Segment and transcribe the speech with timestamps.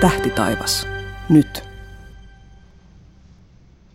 [0.00, 0.88] Tähti taivas.
[1.28, 1.64] Nyt.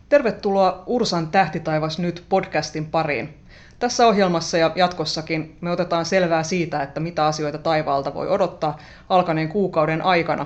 [0.09, 3.37] Tervetuloa Ursan Tähtitaivas nyt podcastin pariin.
[3.79, 8.77] Tässä ohjelmassa ja jatkossakin me otetaan selvää siitä, että mitä asioita taivaalta voi odottaa
[9.09, 10.45] alkaneen kuukauden aikana.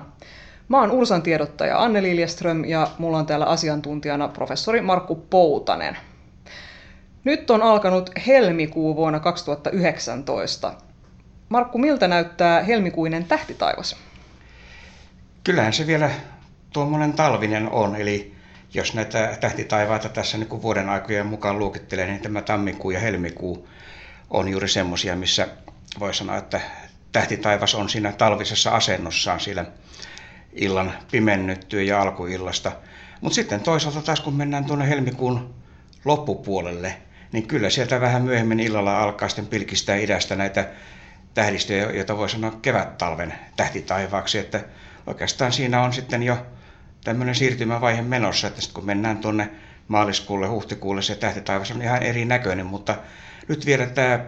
[0.68, 5.98] Mä oon Ursan tiedottaja Anne Liljeström ja mulla on täällä asiantuntijana professori Markku Poutanen.
[7.24, 10.74] Nyt on alkanut helmikuu vuonna 2019.
[11.56, 13.96] Markku, miltä näyttää helmikuinen tähtitaivas?
[15.44, 16.12] Kyllähän se vielä
[16.74, 18.36] tuommoinen talvinen on, eli
[18.74, 23.68] jos näitä tähtitaivaita tässä niin vuoden aikojen mukaan luokittelee, niin tämä tammikuu ja helmikuu
[24.30, 25.48] on juuri semmoisia, missä
[26.00, 26.62] voi sanoa, että
[27.12, 29.66] tähtitaivas on siinä talvisessa asennossaan siellä
[30.54, 32.72] illan pimennyttyä ja alkuillasta.
[33.22, 35.54] Mutta sitten toisaalta taas kun mennään tuonne helmikuun
[36.06, 36.98] loppupuolelle,
[37.32, 40.68] niin kyllä sieltä vähän myöhemmin illalla alkaa sitten pilkistää idästä näitä
[41.36, 44.64] tähdistöjä, joita voi sanoa kevät-talven tähtitaivaaksi, että
[45.08, 46.46] oikeastaan siinä on sitten jo
[47.04, 49.50] tämmöinen siirtymävaihe menossa, että sitten kun mennään tuonne
[49.88, 52.98] maaliskuulle, huhtikuulle, se tähtitaivas on ihan erinäköinen, mutta
[53.48, 54.20] nyt vielä tämä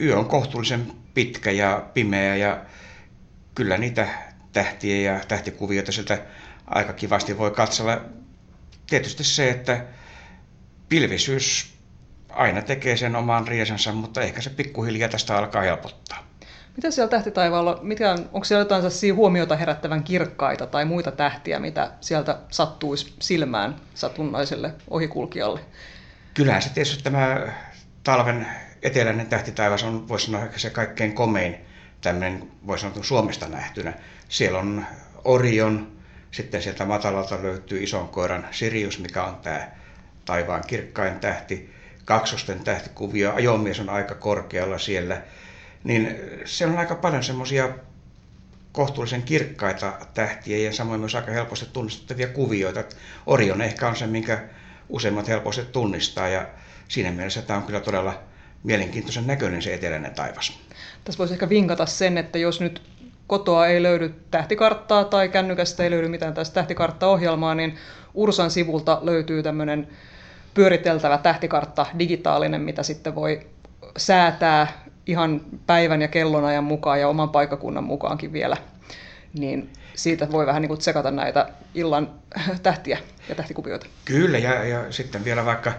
[0.00, 2.64] yö on kohtuullisen pitkä ja pimeä ja
[3.54, 4.08] kyllä niitä
[4.52, 6.18] tähtiä ja tähtikuvioita sieltä
[6.66, 8.00] aika kivasti voi katsella.
[8.86, 9.84] Tietysti se, että
[10.88, 11.74] pilvisyys
[12.28, 16.25] aina tekee sen oman riesansa, mutta ehkä se pikkuhiljaa tästä alkaa helpottaa.
[16.76, 18.82] Mitä siellä tähtitaivaalla, mikä on, onko siellä jotain
[19.14, 25.60] huomiota herättävän kirkkaita tai muita tähtiä, mitä sieltä sattuisi silmään satunnaiselle ohikulkijalle?
[26.34, 27.52] Kyllähän se tietysti tämä
[28.04, 28.46] talven
[28.82, 31.56] eteläinen tähtitaivas on, voisi sanoa, se kaikkein komein
[32.00, 33.92] tämmöinen, voisi sanoa Suomesta nähtynä.
[34.28, 34.86] Siellä on
[35.24, 35.92] Orion,
[36.30, 39.68] sitten sieltä matalalta löytyy ison koiran Sirius, mikä on tämä
[40.24, 41.74] taivaan kirkkain tähti.
[42.04, 45.22] Kaksosten tähtikuvio, ajomies on aika korkealla siellä–
[45.84, 47.68] niin siellä on aika paljon semmoisia
[48.72, 52.84] kohtuullisen kirkkaita tähtiä ja samoin myös aika helposti tunnistettavia kuvioita.
[53.26, 54.44] Orion ehkä on se, minkä
[54.88, 56.46] useimmat helposti tunnistaa ja
[56.88, 58.22] siinä mielessä tämä on kyllä todella
[58.64, 60.58] mielenkiintoisen näköinen se eteläinen taivas.
[61.04, 62.82] Tässä voisi ehkä vinkata sen, että jos nyt
[63.26, 67.76] kotoa ei löydy tähtikarttaa tai kännykästä ei löydy mitään tästä tähtikarttaohjelmaa, niin
[68.14, 69.88] Ursan sivulta löytyy tämmöinen
[70.54, 73.46] pyöriteltävä tähtikartta digitaalinen, mitä sitten voi
[73.96, 78.56] säätää ihan päivän ja kellonajan mukaan ja oman paikakunnan mukaankin vielä,
[79.34, 82.10] niin siitä voi vähän niin kuin tsekata näitä illan
[82.62, 83.86] tähtiä ja tähtikuvioita.
[84.04, 85.72] Kyllä, ja, ja sitten vielä vaikka,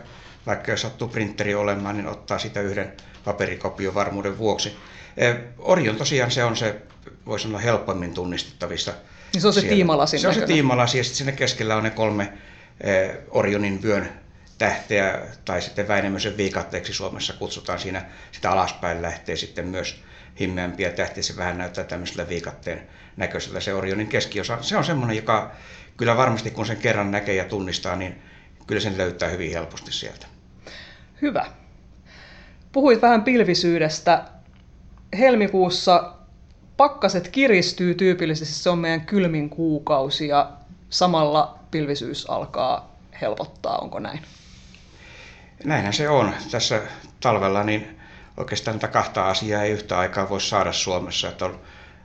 [0.47, 2.93] vaikka jos sattuu printeri olemaan, niin ottaa sitä yhden
[3.25, 4.77] paperikopion varmuuden vuoksi.
[5.17, 6.81] E, Orion tosiaan se on se,
[7.25, 8.93] voisi sanoa helpommin tunnistettavissa.
[9.33, 10.19] Niin se on se tiimalasi.
[10.19, 12.33] Se on se tiimalasi ja sitten siinä keskellä on ne kolme
[12.81, 14.09] e, Orionin vyön
[14.57, 20.03] tähteä tai sitten Väinämöisen viikatteeksi Suomessa kutsutaan siinä, sitä alaspäin lähtee sitten myös
[20.39, 22.87] himmeämpiä tähtiä, se vähän näyttää tämmöisellä viikatteen
[23.17, 24.57] näköisellä se Orionin keskiosa.
[24.61, 25.51] Se on semmoinen, joka
[25.97, 28.21] kyllä varmasti kun sen kerran näkee ja tunnistaa, niin
[28.67, 30.27] kyllä sen löytää hyvin helposti sieltä.
[31.21, 31.45] Hyvä.
[32.71, 34.23] Puhuit vähän pilvisyydestä.
[35.19, 36.13] Helmikuussa
[36.77, 40.51] pakkaset kiristyy tyypillisesti, se on meidän kylmin kuukausi ja
[40.89, 44.19] samalla pilvisyys alkaa helpottaa, onko näin?
[45.63, 46.33] Näinhän se on.
[46.51, 46.81] Tässä
[47.19, 47.99] talvella niin
[48.37, 51.59] oikeastaan näitä kahta asiaa ei yhtä aikaa voi saada Suomessa, että on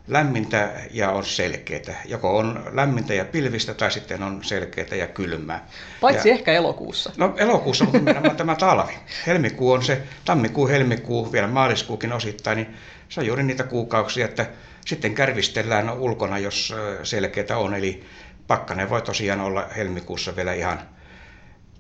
[0.08, 2.02] lämmintä ja on selkeää.
[2.04, 5.66] Joko on lämmintä ja pilvistä tai sitten on selkeää ja kylmää.
[6.00, 7.12] Paitsi ja, ehkä elokuussa.
[7.16, 8.98] No elokuussa, mutta nimenomaan tämä talvi.
[9.26, 12.76] Helmikuu on se, tammikuu, helmikuu, vielä maaliskuukin osittain, niin
[13.08, 14.46] se on juuri niitä kuukausia, että
[14.86, 17.74] sitten kärvistellään ulkona, jos selkeää on.
[17.74, 18.04] Eli
[18.46, 20.80] pakkanen voi tosiaan olla helmikuussa vielä ihan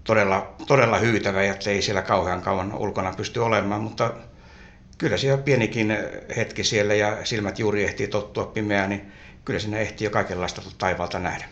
[0.04, 4.14] todella, todella hyytävä, että ei siellä kauhean kauan ulkona pysty olemaan, mutta
[4.98, 5.96] kyllä siellä pienikin
[6.36, 9.12] hetki siellä ja silmät juuri ehtii tottua pimeään, niin
[9.44, 11.44] kyllä sinne ehtii jo kaikenlaista taivaalta nähdä.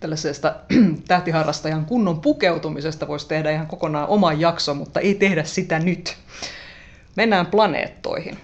[0.00, 0.54] Tällaisesta
[1.08, 6.16] tähtiharrastajan kunnon pukeutumisesta voisi tehdä ihan kokonaan oma jakso, mutta ei tehdä sitä nyt.
[7.16, 8.38] Mennään planeettoihin.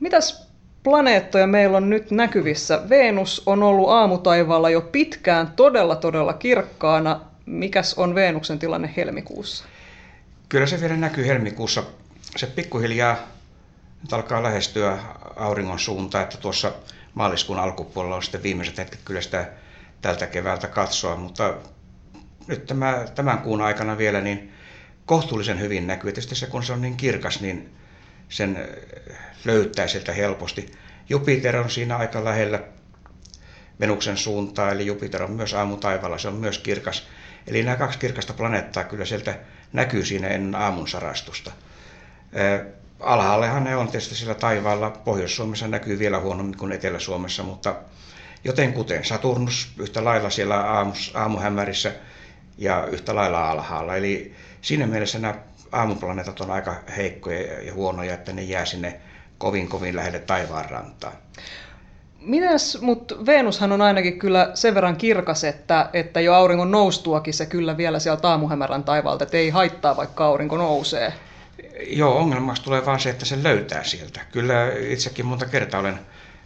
[0.00, 0.48] Mitäs
[0.82, 2.88] planeettoja meillä on nyt näkyvissä?
[2.88, 9.64] Venus on ollut aamutaivaalla jo pitkään todella todella kirkkaana Mikäs on Venuksen tilanne helmikuussa?
[10.48, 11.82] Kyllä se vielä näkyy helmikuussa.
[12.36, 13.16] Se pikkuhiljaa
[14.02, 14.98] nyt alkaa lähestyä
[15.36, 16.72] auringon suuntaan, että tuossa
[17.14, 19.50] maaliskuun alkupuolella on sitten viimeiset hetket kyllä sitä
[20.02, 21.54] tältä keväältä katsoa, mutta
[22.46, 24.52] nyt tämä, tämän kuun aikana vielä niin
[25.06, 26.12] kohtuullisen hyvin näkyy.
[26.12, 27.72] Tietysti se, kun se on niin kirkas, niin
[28.28, 28.68] sen
[29.44, 30.72] löytää sieltä helposti.
[31.08, 32.60] Jupiter on siinä aika lähellä
[33.80, 37.08] Venuksen suuntaa, eli Jupiter on myös aamutaivaalla, se on myös kirkas.
[37.48, 39.34] Eli nämä kaksi kirkasta planeettaa kyllä sieltä
[39.72, 41.52] näkyy siinä ennen aamun sarastusta.
[43.00, 44.90] alhaallehan ne on tietysti sillä taivaalla.
[44.90, 47.74] Pohjois-Suomessa näkyy vielä huonommin kuin Etelä-Suomessa, mutta
[48.44, 51.92] joten kuten Saturnus yhtä lailla siellä aamus, aamuhämärissä
[52.58, 53.96] ja yhtä lailla alhaalla.
[53.96, 55.34] Eli siinä mielessä nämä
[55.72, 59.00] aamuplaneetat on aika heikkoja ja huonoja, että ne jää sinne
[59.38, 61.12] kovin kovin lähelle taivaanrantaa.
[62.20, 67.46] Mitäs, mutta Venushan on ainakin kyllä sen verran kirkas, että, että jo auringon noustuakin se
[67.46, 71.12] kyllä vielä siellä aamuhämärän taivaalta, että ei haittaa vaikka aurinko nousee.
[71.86, 74.20] Joo, ongelmaksi tulee vaan se, että se löytää sieltä.
[74.32, 76.00] Kyllä itsekin monta kertaa olen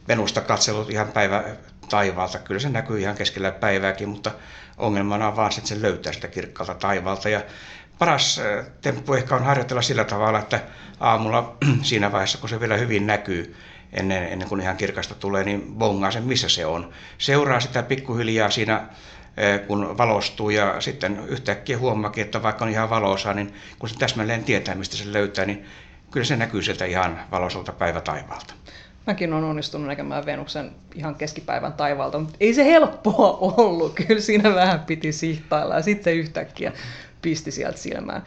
[0.09, 1.45] Venusta katsellut ihan päivä
[1.91, 2.39] taivaalta.
[2.39, 4.31] Kyllä se näkyy ihan keskellä päivääkin, mutta
[4.79, 7.29] ongelmana on vaan se, että se löytää sitä kirkkaalta taivaalta.
[7.29, 7.41] Ja
[7.99, 10.61] paras äh, temppu ehkä on harjoitella sillä tavalla, että
[11.01, 13.57] aamulla siinä vaiheessa, kun se vielä hyvin näkyy,
[13.93, 16.93] ennen, ennen kuin ihan kirkasta tulee, niin bongaa sen, missä se on.
[17.19, 22.91] Seuraa sitä pikkuhiljaa siinä, äh, kun valostuu ja sitten yhtäkkiä huomaakin, että vaikka on ihan
[22.91, 25.67] valoisa, niin kun se täsmälleen tietää, mistä se löytää, niin
[26.11, 28.55] kyllä se näkyy sieltä ihan valoisalta päivätaivaalta.
[29.07, 33.95] Mäkin olen onnistunut näkemään Venuksen ihan keskipäivän taivaalta, mutta ei se helppoa ollut.
[33.95, 36.73] Kyllä siinä vähän piti sihtailla ja sitten yhtäkkiä
[37.23, 38.23] pisti sieltä silmään.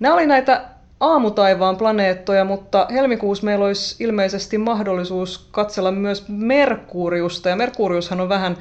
[0.00, 0.64] Nämä oli näitä
[1.00, 7.48] aamutaivaan planeettoja, mutta helmikuussa meillä olisi ilmeisesti mahdollisuus katsella myös Merkuriusta.
[7.48, 8.56] Ja Merkuriushan on vähän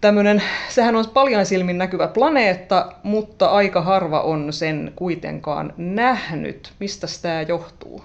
[0.00, 6.72] tämmöinen, sehän on paljon silmin näkyvä planeetta, mutta aika harva on sen kuitenkaan nähnyt.
[6.78, 7.98] Mistä tämä johtuu?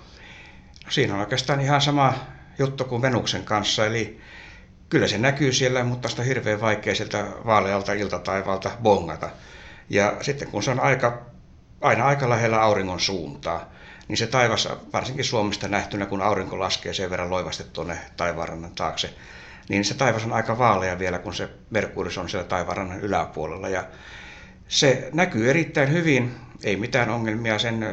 [0.85, 2.13] No, siinä on oikeastaan ihan sama
[2.59, 4.19] juttu kuin Venuksen kanssa, eli
[4.89, 9.29] kyllä se näkyy siellä, mutta sitä on hirveän vaikea sieltä vaalealta iltataivalta bongata.
[9.89, 11.21] Ja sitten kun se on aika,
[11.81, 13.73] aina aika lähellä auringon suuntaa,
[14.07, 19.13] niin se taivas, varsinkin Suomesta nähtynä, kun aurinko laskee sen verran loivasti tuonne taivaanrannan taakse,
[19.69, 23.69] niin se taivas on aika vaalea vielä, kun se Merkurius on siellä taivaanrannan yläpuolella.
[23.69, 23.83] Ja
[24.67, 27.85] se näkyy erittäin hyvin, ei mitään ongelmia sen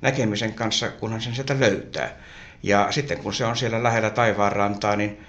[0.00, 2.10] näkemisen kanssa, kunhan sen sieltä löytää.
[2.62, 5.24] Ja sitten kun se on siellä lähellä taivaanrantaa, niin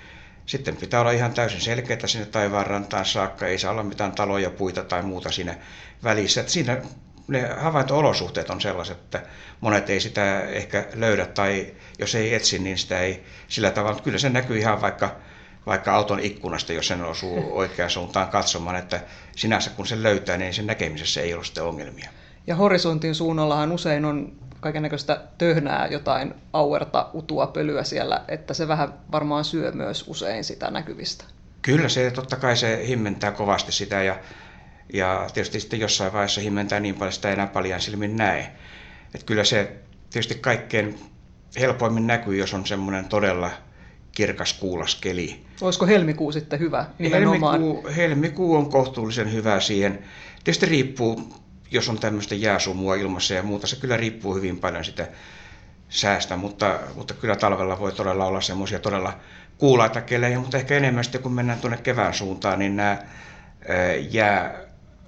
[0.46, 3.48] sitten pitää olla ihan täysin selkeää sinne taivaanrantaan saakka.
[3.48, 5.56] Ei saa olla mitään taloja, puita tai muuta siinä
[6.04, 6.42] välissä.
[6.42, 6.82] Että siinä
[7.28, 9.22] ne havainto-olosuhteet on sellaiset, että
[9.62, 14.02] monet ei sitä ehkä löydä tai jos ei etsi, niin sitä ei sillä tavalla.
[14.02, 15.16] Kyllä se näkyy ihan vaikka,
[15.66, 19.00] vaikka auton ikkunasta, jos sen osuu oikeaan suuntaan katsomaan, että
[19.36, 22.10] sinänsä kun se löytää, niin sen näkemisessä ei ole sitten ongelmia.
[22.48, 28.68] Ja horisontin suunnallahan usein on kaiken näköistä töhnää, jotain auerta, utua, pölyä siellä, että se
[28.68, 31.24] vähän varmaan syö myös usein sitä näkyvistä.
[31.62, 34.20] Kyllä se, totta kai se himmentää kovasti sitä ja,
[34.94, 38.52] ja tietysti sitten jossain vaiheessa himmentää niin paljon, sitä ei enää paljon silmin näe.
[39.16, 39.76] Että kyllä se
[40.10, 41.00] tietysti kaikkein
[41.60, 43.52] helpoimmin näkyy, jos on semmoinen todella
[44.12, 45.46] kirkas kuulas keli.
[45.62, 47.62] Olisiko helmikuu sitten hyvä nimenomaan?
[47.62, 50.00] Helmikuu, helmikuu on kohtuullisen hyvä siihen.
[50.44, 51.42] Tietysti riippuu
[51.72, 55.08] jos on tämmöistä jääsumua ilmassa ja muuta, se kyllä riippuu hyvin paljon sitä
[55.90, 59.14] säästä, mutta, mutta kyllä talvella voi todella olla semmoisia todella
[59.58, 62.98] kuulaita kelejä, mutta ehkä enemmän sitten kun mennään tuonne kevään suuntaan, niin nämä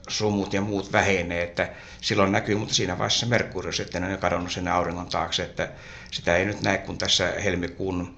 [0.07, 1.69] jääsumut ja muut vähenee, että
[2.01, 5.69] silloin näkyy, mutta siinä vaiheessa Merkuri sitten on jo kadonnut sinne auringon taakse, että
[6.11, 8.15] sitä ei nyt näe, kun tässä helmikuun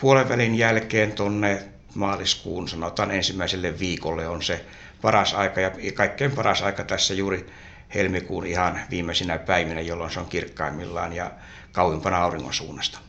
[0.00, 1.64] puolen jälkeen tuonne
[1.94, 4.64] maaliskuun, sanotaan ensimmäiselle viikolle on se
[5.02, 7.46] paras aika ja kaikkein paras aika tässä juuri
[7.94, 11.30] helmikuun ihan viimeisinä päivinä, jolloin se on kirkkaimmillaan ja
[11.72, 13.07] kauimpana auringon suunnasta.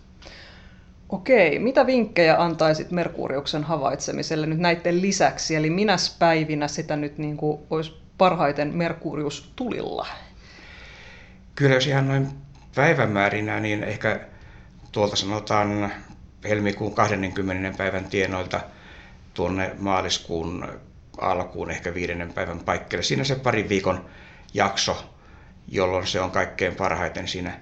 [1.10, 5.56] Okei, mitä vinkkejä antaisit Merkuriuksen havaitsemiselle nyt näiden lisäksi?
[5.56, 10.08] Eli minäs päivinä sitä nyt niin kuin olisi parhaiten Merkurius tulilla?
[11.56, 12.28] Kyllä jos ihan noin
[12.76, 14.20] päivämäärinä, niin ehkä
[14.92, 15.92] tuolta sanotaan
[16.44, 17.78] helmikuun 20.
[17.78, 18.62] päivän tienoilta
[19.34, 20.68] tuonne maaliskuun
[21.18, 23.04] alkuun, ehkä viidennen päivän paikkeille.
[23.04, 24.06] Siinä se parin viikon
[24.54, 25.10] jakso,
[25.68, 27.60] jolloin se on kaikkein parhaiten siinä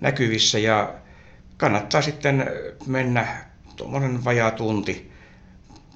[0.00, 0.94] näkyvissä ja
[1.56, 2.50] kannattaa sitten
[2.86, 3.44] mennä
[3.76, 5.12] tuommoinen vajaa tunti,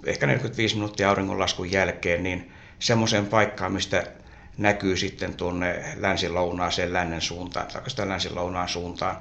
[0.05, 4.07] ehkä 45 minuuttia auringonlaskun jälkeen, niin semmoiseen paikkaan, mistä
[4.59, 9.17] näkyy sitten tuonne länsi-lounaaseen lännen suuntaan, tai oikeastaan länsi-lounaan suuntaan,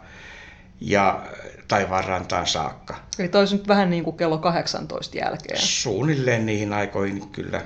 [0.82, 1.26] ja
[1.68, 2.96] taivaanrantaan saakka.
[3.20, 5.62] Eli toi nyt vähän niin kuin kello 18 jälkeen.
[5.62, 7.62] Suunnilleen niihin aikoihin kyllä.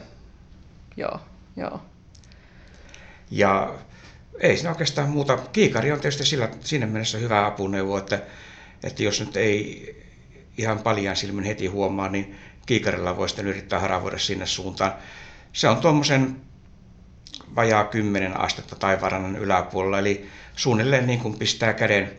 [0.98, 1.20] Joo,
[1.58, 1.82] joo.
[3.32, 3.74] Ja
[4.40, 5.38] ei siinä oikeastaan muuta.
[5.38, 8.20] Kiikari on tietysti sillä, siinä mielessä hyvä apuneuvo, että,
[8.84, 9.96] että jos nyt ei
[10.58, 12.36] ihan paljon silmin heti huomaa, niin
[12.66, 14.94] kiikarilla voi sitten yrittää haravoida sinne suuntaan.
[15.54, 16.36] Se on tuommoisen
[17.56, 22.12] vajaa 10 astetta taivarannan yläpuolella, eli suunnilleen niin kuin pistää käden,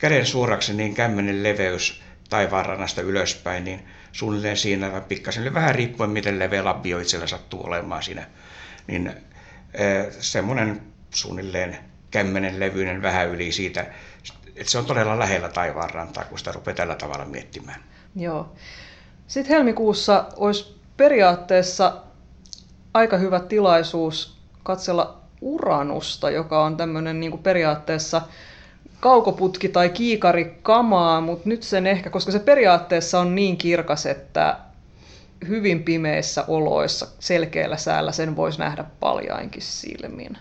[0.00, 3.80] käden suoraksi, niin kämmenen leveys taivaanrannasta ylöspäin, niin
[4.12, 8.26] suunnilleen siinä pikkasen, vähän riippuen miten leveä labbio itsellä sattuu olemaan siinä,
[8.86, 9.12] niin
[10.20, 11.78] semmoinen suunnilleen
[12.10, 13.86] kämmenen levyinen vähän yli siitä
[14.60, 17.82] että se on todella lähellä taivaanrantaa, kun sitä rupeaa tällä tavalla miettimään.
[18.16, 18.52] Joo.
[19.26, 21.96] Sitten helmikuussa olisi periaatteessa
[22.94, 28.22] aika hyvä tilaisuus katsella Uranusta, joka on tämmöinen niin kuin periaatteessa
[29.00, 34.58] kaukoputki tai kiikari kamaa, mutta nyt sen ehkä, koska se periaatteessa on niin kirkas, että
[35.48, 40.38] hyvin pimeissä oloissa, selkeällä säällä sen voisi nähdä paljainkin silmin.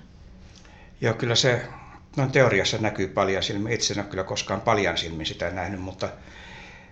[1.01, 1.61] Joo, kyllä se
[2.17, 3.73] no teoriassa näkyy paljon silmin.
[3.73, 6.09] Itse en ole kyllä koskaan paljon silmin sitä nähnyt, mutta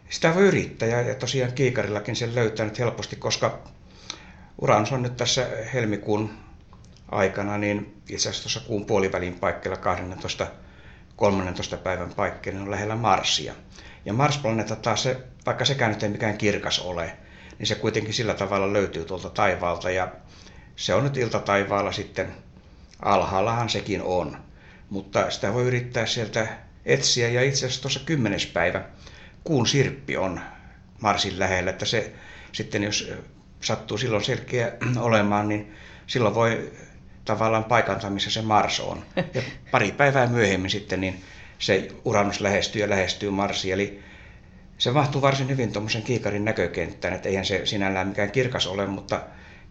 [0.10, 3.60] sitä voi yrittää ja tosiaan kiikarillakin sen löytänyt helposti, koska
[4.62, 6.30] Uranus on nyt tässä helmikuun
[7.12, 10.48] aikana, niin itse asiassa tuossa kuun puolivälin paikkeilla 12
[11.16, 13.54] 13 päivän paikkeilla on lähellä Marsia.
[14.06, 17.18] Ja Mars-planeetta taas, se, vaikka sekään nyt ei mikään kirkas ole,
[17.60, 20.08] niin se kuitenkin sillä tavalla löytyy tuolta taivaalta ja
[20.76, 22.34] se on nyt iltataivaalla sitten,
[23.02, 24.38] alhaallahan sekin on,
[24.90, 26.48] mutta sitä voi yrittää sieltä
[26.86, 28.84] etsiä ja itse asiassa tuossa kymmenes päivä
[29.48, 30.40] kuun sirppi on
[31.02, 32.14] Marsin lähellä, että se
[32.52, 33.12] sitten jos
[33.62, 35.74] sattuu silloin selkeä olemaan, niin
[36.08, 36.72] silloin voi
[37.26, 39.06] tavallaan paikantaa, missä se Mars on.
[39.34, 39.42] Ja
[39.72, 41.22] pari päivää myöhemmin sitten niin
[41.60, 44.04] se Uranus lähestyy ja lähestyy Marsi, eli
[44.78, 49.22] se mahtuu varsin hyvin tuommoisen kiikarin näkökenttään, että eihän se sinällään mikään kirkas ole, mutta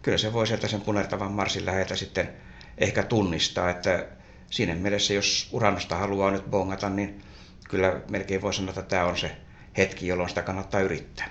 [0.01, 2.29] kyllä se voi sieltä sen punertavan Marsin läheltä sitten
[2.77, 4.05] ehkä tunnistaa, että
[4.49, 7.21] siinä mielessä, jos Uranusta haluaa nyt bongata, niin
[7.69, 9.31] kyllä melkein voi sanoa, että tämä on se
[9.77, 11.29] hetki, jolloin sitä kannattaa yrittää.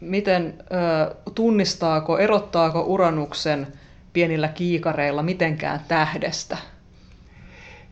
[0.00, 3.66] Miten ö, tunnistaako, erottaako Uranuksen
[4.12, 6.56] pienillä kiikareilla mitenkään tähdestä?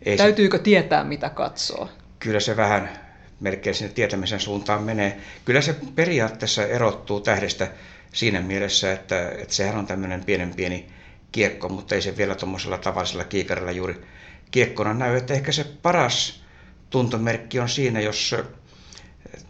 [0.02, 1.88] Ei Täytyykö se, tietää, mitä katsoo?
[2.18, 2.90] Kyllä se vähän
[3.40, 5.16] melkein sinne tietämisen suuntaan menee.
[5.44, 7.68] Kyllä se periaatteessa erottuu tähdestä
[8.12, 10.86] siinä mielessä, että, että sehän on tämmöinen pienen pieni
[11.32, 14.06] kiekko, mutta ei se vielä tuommoisella tavallisella kiikarilla juuri
[14.50, 15.16] kiekkona näy.
[15.16, 16.42] Että ehkä se paras
[16.90, 18.34] tuntomerkki on siinä, jos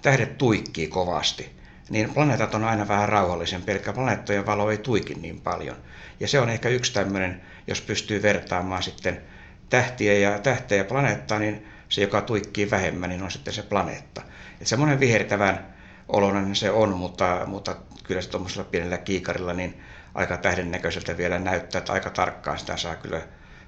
[0.02, 1.58] tähdet tuikkii kovasti,
[1.90, 5.76] niin planeetat on aina vähän rauhallisen, pelkkä planeettojen valo ei tuiki niin paljon.
[6.20, 9.20] Ja se on ehkä yksi tämmöinen, jos pystyy vertaamaan sitten
[9.70, 14.22] tähtiä ja tähteä ja planeettaa, niin se, joka tuikkii vähemmän, niin on sitten se planeetta.
[14.52, 15.74] Että semmoinen vihertävän
[16.08, 17.76] oloinen se on, mutta, mutta
[18.08, 19.82] kyllä se tuommoisella pienellä kiikarilla niin
[20.14, 23.20] aika tähden näköiseltä vielä näyttää, että aika tarkkaan sitä saa kyllä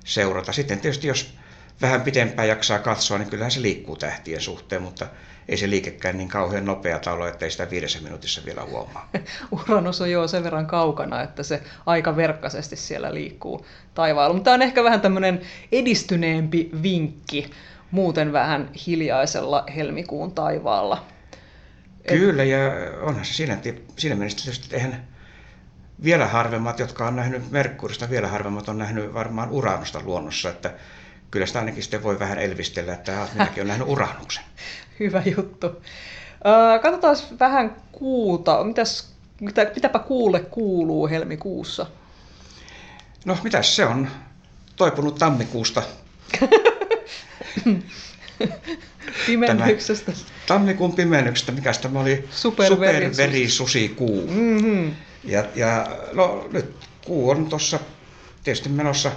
[0.05, 0.53] seurata.
[0.53, 1.35] Sitten tietysti jos
[1.83, 5.07] vähän pitempään jaksaa katsoa, niin kyllähän se liikkuu tähtien suhteen, mutta
[5.49, 9.11] ei se liikekään niin kauhean nopea ole, että ei sitä viidessä minuutissa vielä huomaa.
[9.69, 14.35] Uranus on jo sen verran kaukana, että se aika verkkaisesti siellä liikkuu taivaalla.
[14.35, 15.41] Mutta tämä on ehkä vähän tämmöinen
[15.73, 17.51] edistyneempi vinkki
[17.91, 21.05] muuten vähän hiljaisella helmikuun taivaalla.
[22.09, 22.59] Kyllä, ja
[23.01, 23.59] onhan se siinä,
[23.97, 25.09] siinä mielessä tietysti, että eihän
[26.05, 30.75] vielä harvemmat, jotka on nähnyt Merkurista, vielä harvemmat on nähnyt varmaan Uranusta luonnossa, että
[31.31, 34.45] kyllä sitä ainakin sitten voi vähän elvistellä, että minäkin olen nähnyt Uranuksen.
[35.01, 35.83] Hyvä juttu.
[36.83, 38.65] katsotaan vähän kuuta.
[38.65, 41.87] Mitäs, mitä, mitäpä kuulle kuuluu helmikuussa?
[43.25, 44.09] No mitäs se on
[45.19, 45.83] tammikuusta.
[49.27, 50.13] Pimennyksestä.
[50.13, 52.29] Tämä tammikuun pimennyksestä, mikä tämä oli?
[52.31, 54.27] Superverisusikuu.
[54.31, 54.95] Mm-hmm.
[55.25, 57.81] Ja, ja no, nyt kuu on tuossa
[58.45, 59.13] tietysti menossa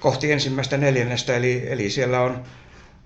[0.00, 2.44] kohti ensimmäistä neljännestä, eli, eli siellä on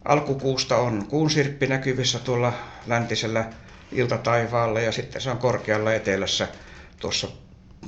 [0.05, 2.53] alkukuusta on kuun sirppi näkyvissä tuolla
[2.87, 3.51] läntisellä
[3.93, 6.49] iltataivaalla ja sitten se on korkealla etelässä
[7.01, 7.29] tuossa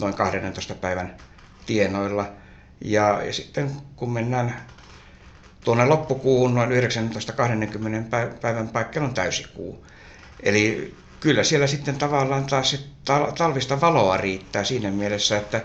[0.00, 1.16] noin 12 päivän
[1.66, 2.32] tienoilla.
[2.84, 4.66] Ja, ja sitten kun mennään
[5.66, 6.74] tuonne loppukuuhun noin 19-20
[8.40, 9.86] päivän paikkeilla on täysikuu.
[10.42, 12.88] Eli kyllä siellä sitten tavallaan taas
[13.38, 15.60] talvista valoa riittää siinä mielessä, että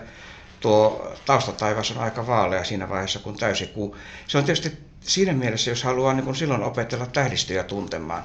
[0.60, 3.96] tuo taustataivas on aika vaalea siinä vaiheessa, kun täysikuu.
[4.26, 8.22] Se on tietysti siinä mielessä, jos haluaa niin silloin opetella tähdistöjä tuntemaan,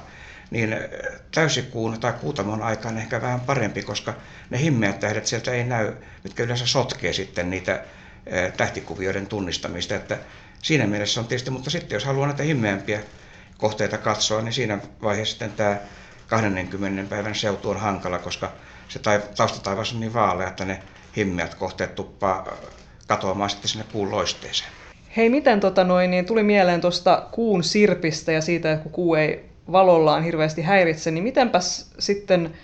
[0.50, 0.76] niin
[1.34, 4.14] täysikuun tai kuutamon aikaan ehkä vähän parempi, koska
[4.50, 5.92] ne himmeät tähdet sieltä ei näy,
[6.24, 7.84] mitkä yleensä sotkee sitten niitä
[8.56, 9.94] tähtikuvioiden tunnistamista.
[9.94, 10.18] Että
[10.62, 13.00] siinä mielessä on tietysti, mutta sitten jos haluaa näitä himmeämpiä
[13.58, 15.76] kohteita katsoa, niin siinä vaiheessa sitten tämä
[16.26, 18.52] 20 päivän seutu on hankala, koska
[18.88, 19.00] se
[19.36, 20.82] taustataivas on niin vaalea, että ne
[21.16, 22.56] himmeät kohteet tuppaa
[23.06, 24.70] katoamaan sitten sinne kuun loisteeseen.
[25.16, 29.14] Hei, miten tota noin, niin tuli mieleen tuosta kuun sirpistä ja siitä, että kun kuu
[29.14, 32.54] ei valollaan hirveästi häiritse, niin mitenpäs sitten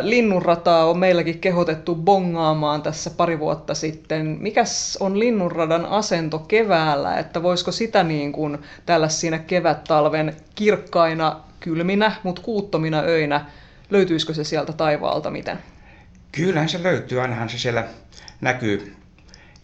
[0.00, 4.26] linnunrataa on meilläkin kehotettu bongaamaan tässä pari vuotta sitten.
[4.40, 12.12] Mikäs on linnunradan asento keväällä, että voisiko sitä niin kuin tällä siinä kevät-talven kirkkaina, kylminä,
[12.22, 13.44] mutta kuuttomina öinä,
[13.90, 15.58] löytyisikö se sieltä taivaalta miten?
[16.32, 17.84] Kyllähän se löytyy, ainahan se siellä
[18.40, 18.94] näkyy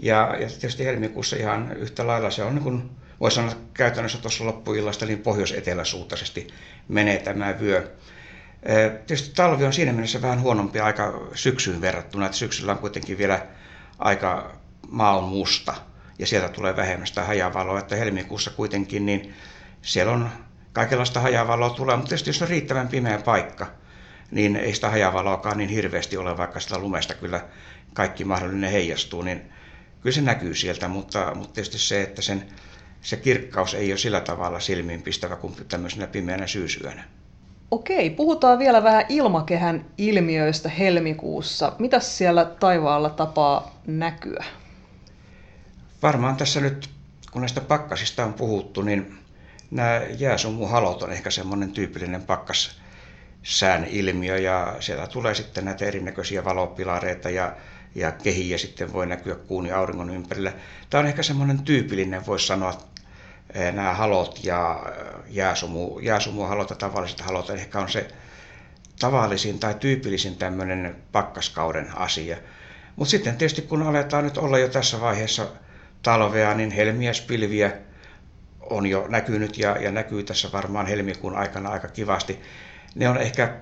[0.02, 4.44] Ja, ja tietysti helmikuussa ihan yhtä lailla se on niin kuin, voi sanoa käytännössä tuossa
[4.44, 6.48] loppuillasta niin pohjois-eteläsuuntaisesti
[6.88, 7.90] menee tämä vyö.
[9.06, 13.46] Tietysti talvi on siinä mielessä vähän huonompi aika syksyyn verrattuna, että syksyllä on kuitenkin vielä
[13.98, 14.56] aika
[14.88, 15.74] maa on musta
[16.18, 19.34] ja sieltä tulee vähemmän sitä hajavaloa, että helmikuussa kuitenkin niin
[19.82, 20.28] siellä on
[20.72, 23.66] kaikenlaista hajavaloa tulee, mutta tietysti jos on riittävän pimeä paikka,
[24.30, 27.44] niin ei sitä hajavaloakaan niin hirveästi ole, vaikka sitä lumesta kyllä
[27.94, 29.52] kaikki mahdollinen heijastuu, niin
[30.00, 32.48] kyllä se näkyy sieltä, mutta, mutta tietysti se, että sen,
[33.00, 37.04] se kirkkaus ei ole sillä tavalla silmiinpistävä kuin tämmöisenä pimeänä syysyönä.
[37.74, 41.72] Okei, puhutaan vielä vähän ilmakehän ilmiöistä helmikuussa.
[41.78, 44.44] Mitä siellä taivaalla tapaa näkyä?
[46.02, 46.90] Varmaan tässä nyt,
[47.32, 49.18] kun näistä pakkasista on puhuttu, niin
[49.70, 57.30] nämä jääsumuhalot on ehkä semmoinen tyypillinen pakkassään ilmiö ja siellä tulee sitten näitä erinäköisiä valopilareita
[57.30, 57.56] ja,
[57.94, 60.52] ja kehiä sitten voi näkyä kuun ja auringon ympärillä.
[60.90, 62.93] Tämä on ehkä semmoinen tyypillinen, voisi sanoa,
[63.72, 68.08] nämä halot ja eh, jääsumu, jääsumuhalot ja tavalliset halot ehkä on se
[69.00, 72.36] tavallisin tai tyypillisin tämmöinen pakkaskauden asia.
[72.96, 75.46] Mutta sitten tietysti kun aletaan nyt olla jo tässä vaiheessa
[76.02, 77.72] talvea, niin helmiäspilviä
[78.60, 82.40] on jo näkynyt ja, ja näkyy tässä varmaan helmikuun aikana aika kivasti.
[82.94, 83.54] Ne on ehkä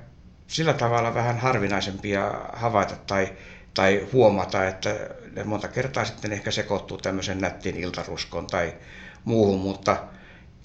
[0.46, 3.32] sillä tavalla vähän harvinaisempia havaita tai,
[3.74, 4.94] tai huomata, että
[5.36, 8.74] ne monta kertaa sitten ehkä sekoittuu tämmöisen nättiin iltaruskoon tai
[9.24, 9.96] muuhun, mutta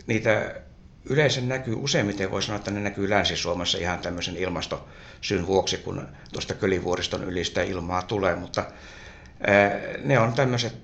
[0.07, 0.55] niitä
[1.09, 6.53] yleensä näkyy, useimmiten voi sanoa, että ne näkyy Länsi-Suomessa ihan tämmöisen ilmastosyn vuoksi, kun tuosta
[6.53, 8.65] Kölivuoriston ylistä ilmaa tulee, mutta
[10.03, 10.75] ne on tämmöiset,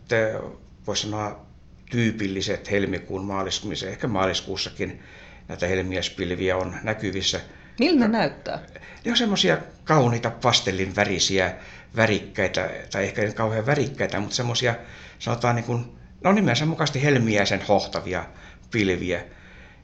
[0.88, 1.46] voisi sanoa,
[1.92, 5.04] tyypilliset helmikuun maaliskuussa, ehkä maaliskuussakin
[5.48, 7.42] näitä helmiäspilviä on näkyvissä.
[7.80, 8.60] Miltä ne näyttää?
[9.06, 11.56] Ne on semmoisia kauniita pastellin värisiä,
[11.96, 14.76] värikkäitä, tai ehkä ei kauhean värikkäitä, mutta semmoisia,
[15.20, 18.26] sanotaan niin kuin, no nimensä mukaisesti helmiäisen hohtavia
[18.72, 19.24] pilviä.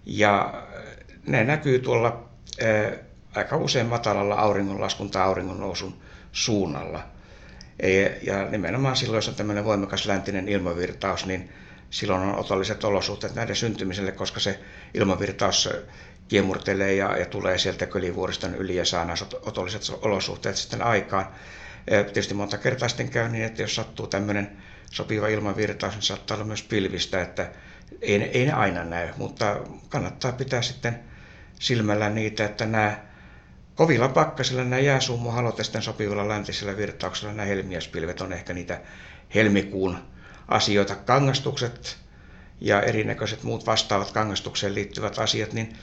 [0.06, 0.64] Ja
[1.28, 2.30] ne näkyy tuolla
[2.64, 2.92] ää,
[3.36, 5.98] aika usein matalalla auringonlaskun tai auringonnousun
[6.32, 7.04] suunnalla.
[8.22, 11.50] Ja nimenomaan silloin, jos on tämmöinen voimakas läntinen ilmavirtaus, niin
[11.90, 14.60] silloin on otolliset olosuhteet näiden syntymiselle, koska se
[14.94, 15.70] ilmavirtaus
[16.28, 21.28] kiemurtelee ja, ja tulee sieltä kölivuoriston yli ja saa nämä otolliset olosuhteet sitten aikaan.
[21.86, 24.58] Tietysti monta kertaa sitten käy niin, että jos sattuu tämmöinen
[24.92, 27.52] sopiva ilmavirtaus, niin saattaa olla myös pilvistä, että
[28.02, 31.00] ei, ei ne aina näy, mutta kannattaa pitää sitten
[31.60, 32.98] silmällä niitä, että nämä
[33.76, 38.82] kovilla pakkasilla nämä jääsuumuhalot ja sitten sopivilla läntisillä virtauksilla nämä helmiäspilvet on ehkä niitä
[39.36, 39.98] helmikuun
[40.48, 41.98] asioita, kangastukset
[42.62, 45.76] ja erinäköiset muut vastaavat kangastukseen liittyvät asiat, niin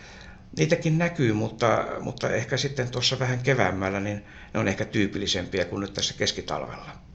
[0.57, 5.81] niitäkin näkyy, mutta, mutta ehkä sitten tuossa vähän keväämmällä, niin ne on ehkä tyypillisempiä kuin
[5.81, 7.06] nyt tässä keskitalvella.